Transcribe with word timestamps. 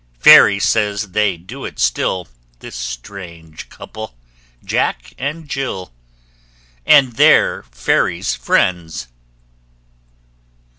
Fairy 0.17 0.57
says 0.57 1.11
they 1.11 1.37
do 1.37 1.63
it 1.63 1.77
still, 1.77 2.27
This 2.57 2.75
strange 2.75 3.69
couple 3.69 4.17
Jack 4.65 5.13
and 5.19 5.47
Jill 5.47 5.93
AND 6.87 7.17
THEY'RE 7.17 7.65
FAIRY'S 7.71 8.33
FRIENDS. 8.33 9.09